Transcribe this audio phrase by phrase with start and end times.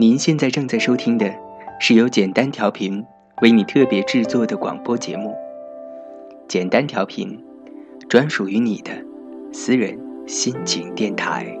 [0.00, 1.28] 您现在正在收听的
[1.80, 3.04] 是由简单调频
[3.42, 5.34] 为你特别制作的广播节目。
[6.46, 7.36] 简单调频，
[8.08, 8.92] 专属于你的
[9.52, 11.52] 私人心情电台。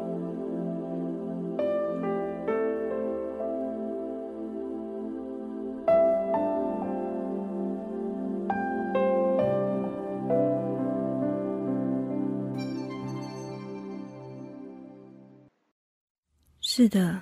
[16.60, 17.20] 是的，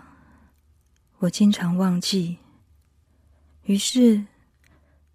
[1.20, 2.36] 我经常忘记，
[3.62, 4.26] 于是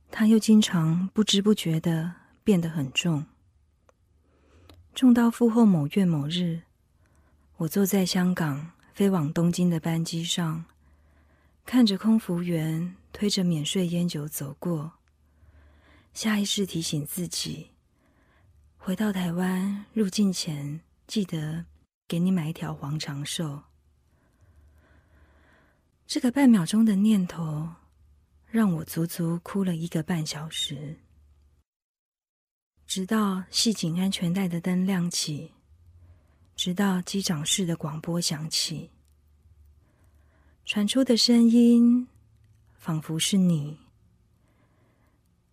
[0.10, 2.12] 他又经常不知不觉的
[2.44, 3.24] 变得很重，
[4.96, 6.64] 重到赴后某月某日，
[7.58, 10.66] 我坐在香港飞往东京的班机上，
[11.68, 14.94] 看着空服员推着免税烟酒走过，
[16.14, 17.70] 下意识提醒自己，
[18.76, 21.64] 回到台湾入境前记得
[22.08, 23.62] 给你买一条黄长寿。
[26.14, 27.70] 这个半秒钟的念头，
[28.48, 31.00] 让我足足哭了一个半小时，
[32.86, 35.54] 直到系紧安全带的灯亮起，
[36.54, 38.90] 直到机长室的广播响起，
[40.66, 42.06] 传出的声音
[42.74, 43.78] 仿佛是你。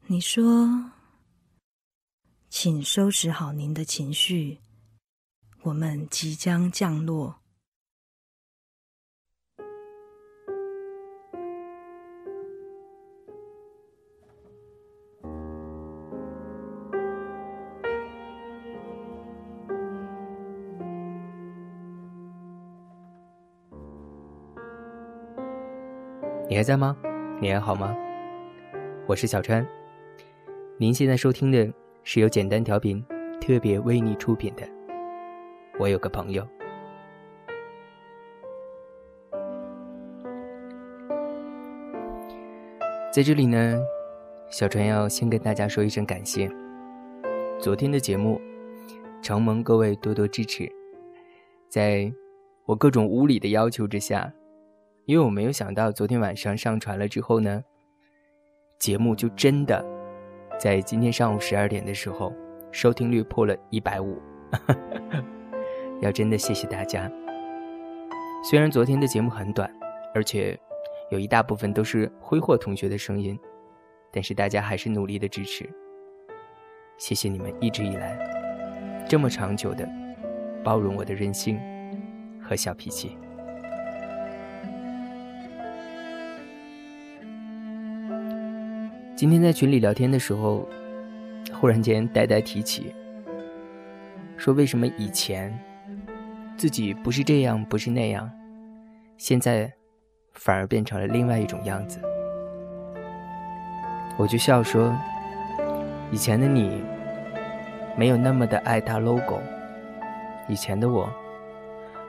[0.09, 0.91] 你说
[2.50, 4.59] ：“请收拾好您的情绪，
[5.61, 7.39] 我们即将降落。”
[26.50, 26.96] 你还在吗？
[27.42, 27.94] 你还好吗？
[29.06, 29.66] 我是小川。
[30.78, 31.70] 您现在收听的
[32.04, 33.04] 是由简单调频
[33.38, 34.66] 特别为你出品的。
[35.78, 36.42] 我有个朋友，
[43.12, 43.78] 在这里呢，
[44.48, 46.50] 小川要先跟大家说一声感谢。
[47.58, 48.41] 昨天的节目，
[49.20, 50.66] 承蒙各位多多支持，
[51.69, 52.10] 在
[52.64, 54.32] 我各种无理的要求之下。
[55.08, 57.64] 因为我没有想到，昨天晚上上传了之后呢，
[58.78, 59.82] 节目就真的
[60.60, 62.30] 在今天上午十二点的时候，
[62.70, 64.20] 收听率破了一百五。
[66.02, 67.10] 要真的谢谢大家。
[68.44, 69.74] 虽然昨天的节目很短，
[70.14, 70.60] 而且
[71.10, 73.38] 有一大部分都是挥霍同学的声音，
[74.12, 75.66] 但是大家还是努力的支持。
[76.98, 78.19] 谢谢你们一直以来
[79.08, 79.88] 这么长久的
[80.62, 81.58] 包容我的任性
[82.42, 83.16] 和小脾气。
[89.19, 90.65] 今天在群里聊天的时候，
[91.53, 92.95] 忽然间呆呆提起，
[94.37, 95.53] 说为什么以前
[96.56, 98.31] 自己不是这样，不是那样，
[99.17, 99.73] 现在
[100.34, 102.01] 反而变成了另外一种样子。
[104.17, 104.97] 我就笑说，
[106.12, 106.81] 以前的你
[107.97, 109.41] 没有那么的爱搭 logo，
[110.47, 111.12] 以前的我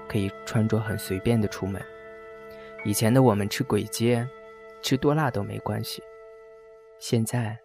[0.07, 1.81] 可以穿着很随便的出门，
[2.83, 4.27] 以前的我们吃簋街，
[4.83, 6.03] 吃多辣都没关系。
[6.99, 7.57] 现在，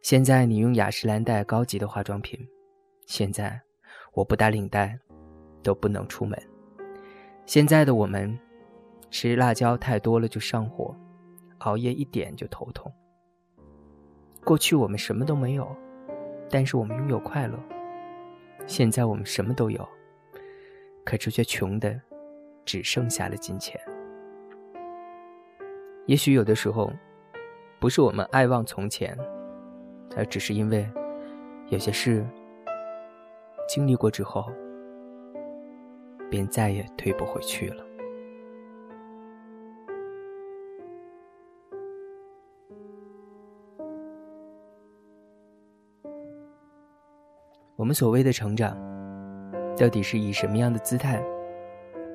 [0.00, 2.40] 现在你用雅诗兰黛高级的化妆品。
[3.06, 3.60] 现在，
[4.14, 4.98] 我不打领带
[5.62, 6.42] 都不能出门。
[7.44, 8.36] 现在的我们，
[9.10, 10.96] 吃辣椒太多了就上火，
[11.58, 12.90] 熬夜一点就头痛。
[14.42, 15.68] 过去我们什么都没有，
[16.48, 17.62] 但是我们拥有快乐。
[18.66, 19.86] 现在我们什么都有，
[21.04, 22.00] 可是却穷的
[22.64, 23.78] 只剩下了金钱。
[26.06, 26.90] 也许有的时候。
[27.84, 29.14] 不是我们爱忘从前，
[30.16, 30.88] 而只是因为
[31.68, 32.26] 有些事
[33.68, 34.50] 经历过之后，
[36.30, 37.84] 便再也退不回去了。
[47.76, 48.74] 我们所谓的成长，
[49.76, 51.22] 到底是以什么样的姿态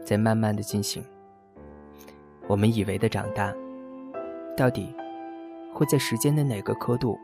[0.03, 1.03] 在慢慢的进行？
[2.47, 3.53] 我们以为的长大，
[4.57, 4.91] 到底？
[5.73, 7.17] 会在时间的哪个刻度，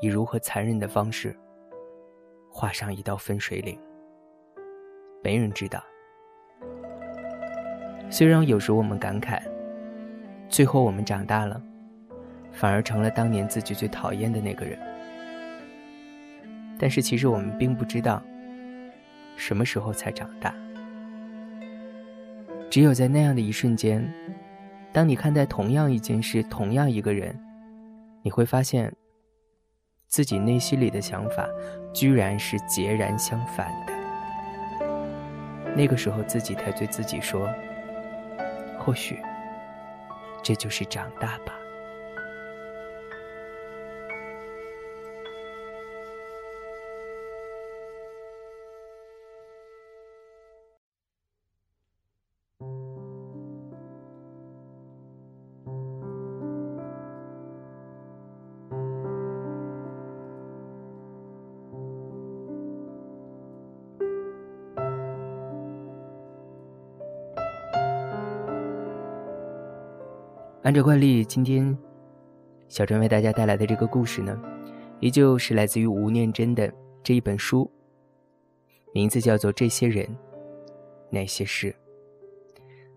[0.00, 1.36] 以如何残忍的方式
[2.50, 3.78] 画上一道分水岭？
[5.22, 5.82] 没人知道。
[8.10, 9.40] 虽然有时我们感慨，
[10.48, 11.62] 最后我们长大了，
[12.50, 14.78] 反而成了当年自己最讨厌的那个人。
[16.78, 18.22] 但是其实我们并不知道，
[19.36, 20.54] 什么时候才长大。
[22.70, 24.02] 只有在那样的一瞬间。
[24.92, 27.38] 当你看待同样一件事、同样一个人，
[28.22, 28.92] 你会发现，
[30.08, 31.48] 自己内心里的想法
[31.92, 33.92] 居然是截然相反的。
[35.76, 37.48] 那个时候，自己才对自己说
[38.80, 39.16] ：“或许，
[40.42, 41.54] 这就是长大吧。
[70.70, 71.76] 按照惯例，今天
[72.68, 74.40] 小陈为大家带来的这个故事呢，
[75.00, 76.72] 依旧是来自于吴念真的
[77.02, 77.68] 这一本书，
[78.94, 80.16] 名字叫做《这些人，
[81.10, 81.74] 那些事》。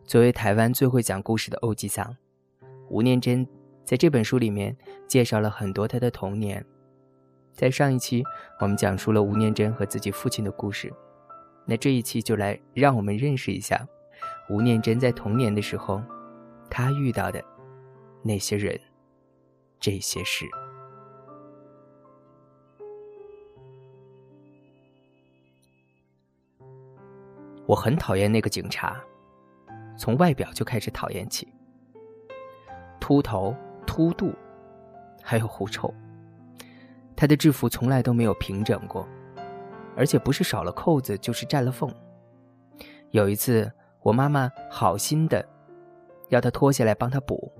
[0.06, 2.16] 作为台湾最会讲故事的欧吉桑，
[2.90, 3.44] 吴念真
[3.84, 4.78] 在这本书里面
[5.08, 6.64] 介绍了很多他的童年。
[7.54, 8.24] 在上一期，
[8.60, 10.94] 我们讲述了吴念真和自己父亲的故事，
[11.66, 13.84] 那这一期就来让我们认识一下
[14.48, 16.00] 吴念真在童年的时候，
[16.70, 17.44] 他遇到的。
[18.26, 18.80] 那些人，
[19.82, 20.46] 这些事，
[27.66, 28.98] 我很讨厌那个警察，
[29.98, 31.54] 从外表就开始讨厌起。
[32.98, 33.54] 秃头、
[33.86, 34.32] 秃肚，
[35.22, 35.94] 还有狐臭。
[37.18, 39.06] 他的制服从来都没有平整过，
[39.98, 41.94] 而且不是少了扣子，就是占了缝。
[43.12, 43.70] 有一次，
[44.02, 45.46] 我妈妈好心的
[46.30, 47.52] 要他脱下来帮他补。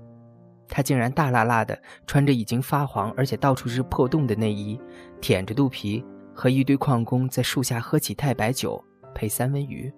[0.76, 4.76] 他竟然大辣辣的穿着已经发黄而且到处是破洞的内衣，
[5.20, 6.04] 舔着肚皮
[6.34, 8.84] 和一堆矿工在树下喝起太白酒
[9.14, 9.92] 配三文鱼。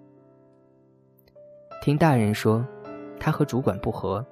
[1.81, 2.63] 听大人说，
[3.19, 4.23] 他和主管不和，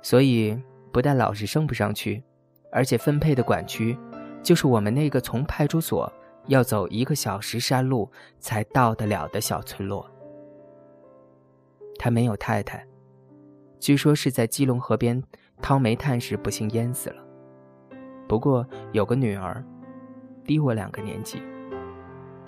[0.00, 0.58] 所以
[0.90, 2.24] 不但老是升不上去，
[2.70, 3.94] 而且分配的管区
[4.42, 6.10] 就是我们那个从派出所
[6.46, 8.10] 要走一个小时山路
[8.40, 10.10] 才到得了的小村落。
[11.98, 12.82] 他没有太太，
[13.78, 15.22] 据说是在基隆河边。
[15.62, 17.22] 掏煤炭时不幸淹死了。
[18.28, 19.64] 不过有个女儿，
[20.44, 21.40] 低我两个年纪。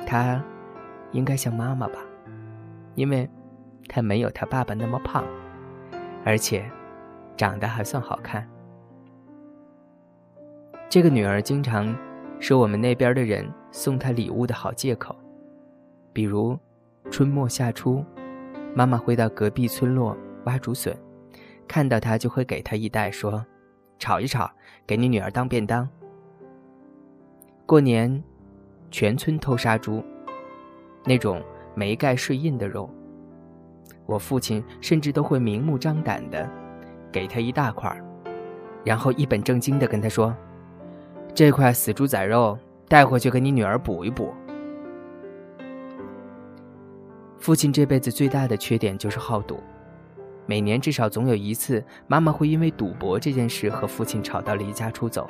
[0.07, 0.43] 她
[1.13, 2.01] 应该像妈妈吧，
[2.97, 3.29] 因为
[3.89, 5.25] 她没有她爸爸那么胖，
[6.25, 6.69] 而且
[7.37, 8.47] 长得还算好看。
[10.89, 11.97] 这个女儿经常
[12.41, 15.15] 是我们那边的人送她礼物的好借口，
[16.13, 16.59] 比如
[17.11, 18.05] 春末夏初，
[18.75, 20.17] 妈妈会到隔壁村落
[20.47, 20.97] 挖竹笋。
[21.67, 23.45] 看到他就会给他一袋，说
[23.99, 24.51] ：“炒一炒，
[24.87, 25.89] 给你女儿当便当。”
[27.67, 28.23] 过年，
[28.91, 30.05] 全村偷杀猪，
[31.05, 31.43] 那种
[31.75, 32.89] 没盖税印的肉，
[34.07, 36.49] 我父亲甚至都会明目张胆的
[37.11, 37.91] 给他一大块
[38.85, 40.37] 然后一本正经的跟他说
[41.35, 44.33] ：“这块死猪仔肉带回去给你女儿补一补。”
[47.39, 49.59] 父亲这辈子最大的缺点就是好赌。
[50.47, 55.29] 每年至少总有一次，妈妈会因为赌博这件事和父亲吵到离家出走，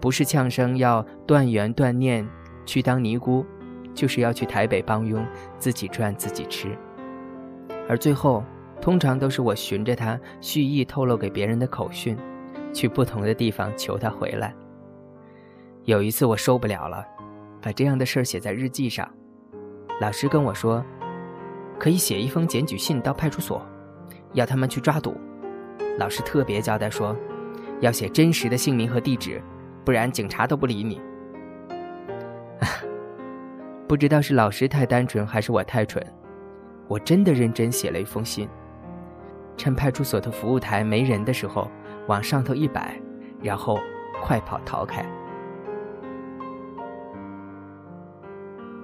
[0.00, 2.28] 不是呛声要断缘断念
[2.66, 3.46] 去当尼姑，
[3.94, 5.24] 就是要去台北帮佣，
[5.58, 6.68] 自己赚自己吃。
[7.88, 8.44] 而最后，
[8.82, 12.16] 通常都是我循着他蓄意透露给别人的口讯，
[12.72, 14.54] 去不同的地方求他回来。
[15.84, 17.02] 有一次我受不了了，
[17.62, 19.08] 把这样的事儿写在日记上，
[20.02, 20.84] 老师跟我说，
[21.78, 23.66] 可以写一封检举信到派出所。
[24.32, 25.16] 要他们去抓赌，
[25.98, 27.16] 老师特别交代说，
[27.80, 29.42] 要写真实的姓名和地址，
[29.84, 31.00] 不然警察都不理你。
[33.88, 36.04] 不知道是老师太单纯还是我太蠢，
[36.86, 38.48] 我真的认真写了一封信，
[39.56, 41.70] 趁派出所的服务台没人的时候
[42.06, 43.00] 往上头一摆，
[43.42, 43.78] 然后
[44.22, 45.04] 快跑逃开。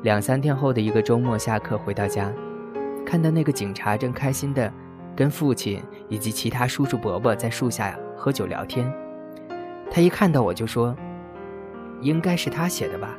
[0.02, 2.32] 两三天后的一个周末下课回到家，
[3.04, 4.72] 看到那个警察正开心的。
[5.16, 8.92] 跟父亲以及其他叔叔伯伯在树下喝酒聊天，
[9.90, 10.96] 他一看到我就说
[12.02, 13.16] ：“应该是他写的吧？”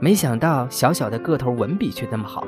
[0.00, 2.46] 没想到小小的个头文笔却那么好，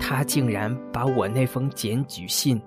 [0.00, 2.60] 他竟然把我那封检举信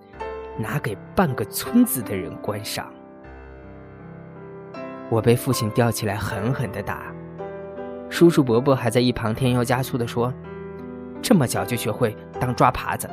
[0.58, 2.88] 拿给半个村子的人观赏。
[5.10, 7.12] 我被父亲吊起来狠狠的打，
[8.10, 10.32] 叔叔伯伯还在一旁添油加醋的说
[11.20, 13.10] ：“这么小就学会当抓耙子。”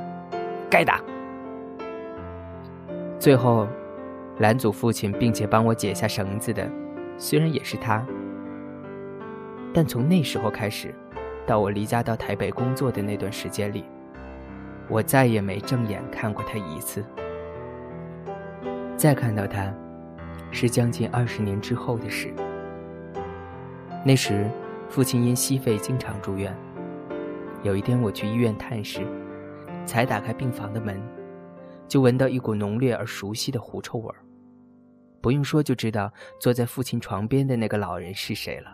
[0.70, 1.02] 该打。
[3.18, 3.66] 最后，
[4.38, 6.66] 拦阻父亲并且帮我解下绳子的，
[7.18, 8.02] 虽然也是他，
[9.74, 10.94] 但从那时候开始，
[11.46, 13.84] 到我离家到台北工作的那段时间里，
[14.88, 17.04] 我再也没正眼看过他一次。
[18.96, 19.70] 再看到他，
[20.50, 22.32] 是将近二十年之后的事。
[24.02, 24.46] 那时，
[24.88, 26.56] 父亲因息肺经常住院。
[27.62, 29.02] 有一天，我去医院探视。
[29.90, 31.02] 才打开病房的门，
[31.88, 34.24] 就闻到一股浓烈而熟悉的狐臭味儿。
[35.20, 38.72] 不用说就知道坐在父亲床边的那个老人是谁了。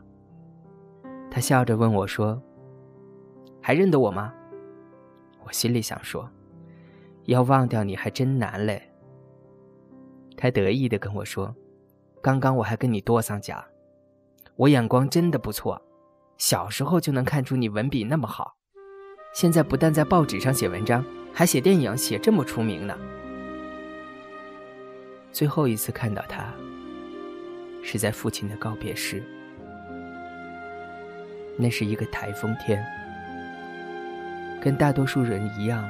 [1.31, 2.39] 他笑着问我说
[3.63, 4.31] ：“还认得我吗？”
[5.43, 6.29] 我心里想说
[7.25, 8.83] ：“要忘掉你还真难嘞。”
[10.37, 11.57] 他得意的跟我说
[12.21, 13.65] ：“刚刚我还跟你多桑讲，
[14.57, 15.81] 我眼光真的不错，
[16.37, 18.55] 小时候就能看出你文笔那么好，
[19.37, 22.97] 现在不但在报纸上写文章，还写电影，写这么出名呢。”
[25.31, 26.51] 最后一次看到他，
[27.83, 29.23] 是在父亲的告别时。
[31.59, 32.83] 那是一个台风天，
[34.59, 35.87] 跟大多数人一样，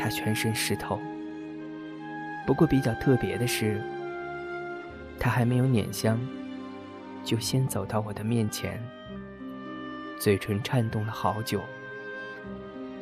[0.00, 0.98] 他全身湿透。
[2.46, 3.78] 不过比较特别的是，
[5.20, 6.18] 他还没有捻香，
[7.22, 8.82] 就先走到我的面前，
[10.18, 11.60] 嘴唇颤动了好久，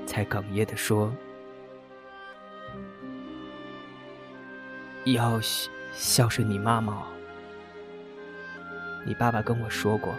[0.06, 1.12] 才哽咽的说。
[5.04, 5.38] 要
[5.92, 7.02] 孝顺你妈妈。
[9.04, 10.14] 你爸爸跟我说过，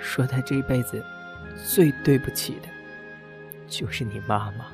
[0.00, 1.04] 说他这辈子
[1.56, 2.68] 最对不起的，
[3.68, 4.66] 就是你妈妈。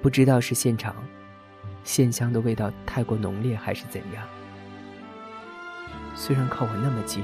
[0.00, 0.96] 不知道是现场
[1.84, 4.26] 线香的味道太过浓烈，还是怎样。
[6.14, 7.22] 虽然靠我那么近，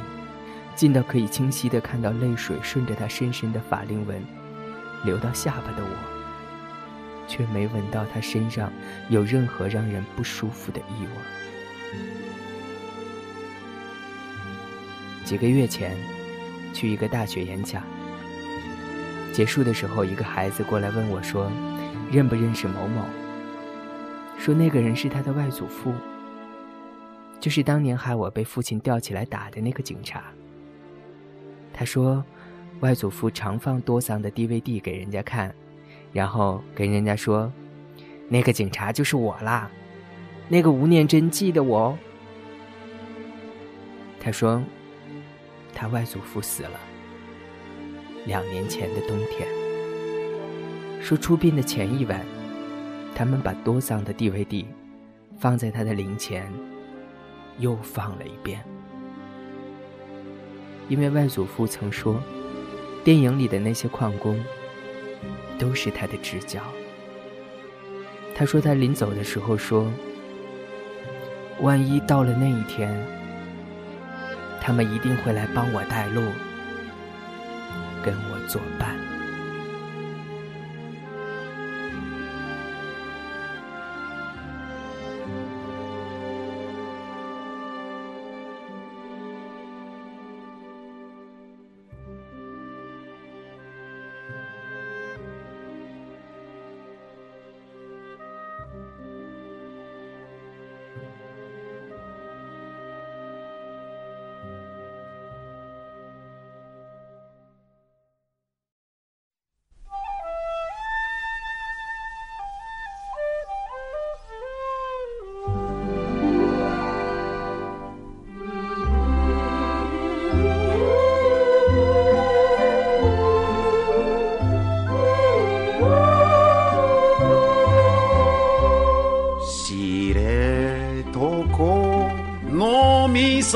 [0.77, 4.23] 近到可以清晰的看到泪水顺着他深深的法令纹
[5.05, 6.17] 流到下巴的我。
[7.29, 8.73] 却没闻到他身上
[9.09, 11.11] 有任何让人不舒服的异味。
[15.25, 15.97] 几个月前，
[16.73, 17.83] 去一个大学演讲，
[19.33, 21.51] 结束的时候，一个孩子过来问我说
[22.13, 23.05] ：“认不认识某某？”
[24.39, 25.93] 说那个人是他的外祖父，
[27.41, 30.23] 就是当年害我被父亲吊起来打的那个警察。
[31.79, 32.25] 他说，
[32.81, 35.55] 外祖父常放多桑的 DVD 给人家看。
[36.13, 37.53] 然后跟人家说，
[38.31, 39.71] 那个警察就是我啦，
[40.49, 41.99] 那个吴念真记得我哦。
[44.19, 44.63] 他说，
[45.75, 46.81] 他外祖父死了，
[48.25, 49.47] 两年前的冬天。
[51.03, 52.25] 说出殡的前一晚，
[53.15, 54.65] 他们把多桑的 DVD
[55.39, 56.51] 放在他的灵前，
[57.59, 58.65] 又放了一遍，
[60.89, 62.23] 因为外祖父曾说，
[63.05, 64.43] 电影里的那些矿工。
[65.59, 66.61] 都是他的知交。
[68.35, 69.91] 他说他临走的时候说
[71.63, 72.95] ：“万一到了那一天，
[74.61, 76.21] 他们一定会来帮我带路，
[78.05, 78.95] 跟我作伴。”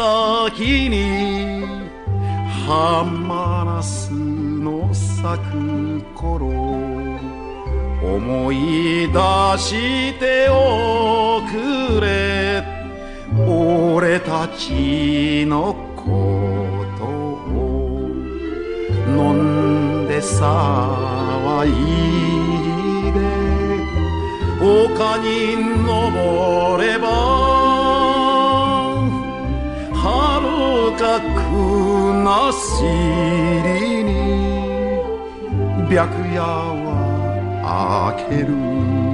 [0.01, 1.63] 先に
[2.67, 6.47] 浜ナスの咲く頃
[8.03, 9.19] 思い出
[9.59, 12.65] しておくれ
[13.47, 16.03] 俺たちのこ
[16.99, 18.09] とを
[19.07, 19.35] 飲
[20.05, 21.71] んで騒い
[23.13, 23.19] で
[24.63, 27.40] 丘に登れば
[31.01, 31.25] かく
[32.23, 34.13] なしりに
[35.89, 35.99] 白
[36.35, 39.10] 夜は明ける。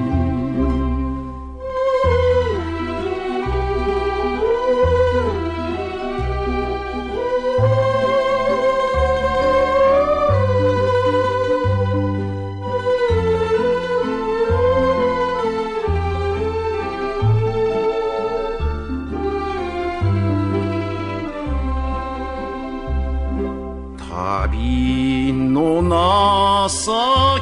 [24.27, 26.93] 旅の情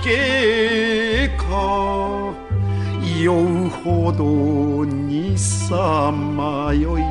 [0.04, 2.34] けか。
[3.22, 7.02] 酔うほどにさまよい。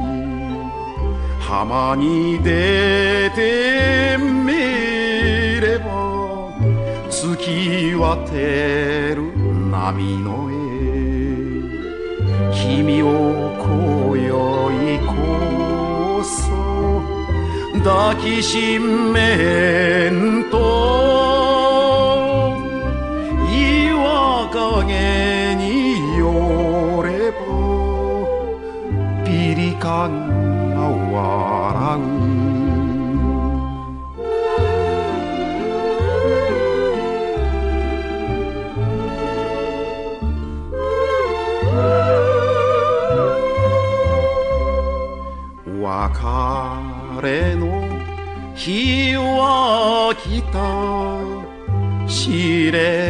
[1.39, 4.53] 浜に出てみ
[5.60, 6.53] れば
[7.10, 9.36] 月き渡る
[9.72, 10.53] 波の絵。
[12.53, 13.10] 君を
[13.58, 15.13] 今宵こ
[15.58, 15.62] そ
[17.84, 21.53] 抱きしめんと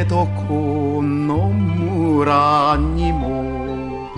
[0.04, 4.10] 知床の村にも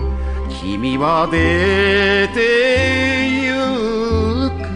[0.48, 3.54] 君は出てゆ
[4.50, 4.66] く。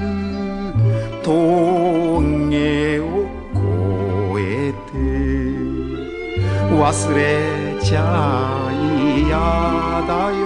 [1.24, 3.60] 峠を越
[4.38, 4.94] えて
[6.76, 7.18] 忘れ
[7.82, 8.70] ちゃ
[9.26, 9.36] 嫌
[10.06, 10.40] だよ。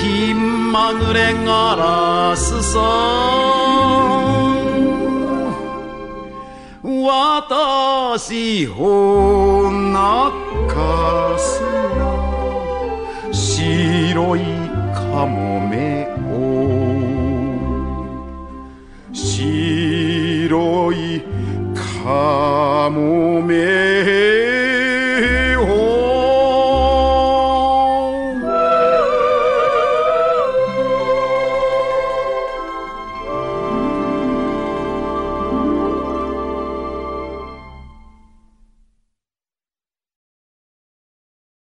[0.00, 4.41] 気まぐれガラスさ。
[7.04, 10.41] 私ほな